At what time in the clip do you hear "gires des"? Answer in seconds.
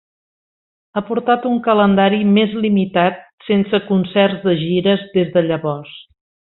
4.67-5.35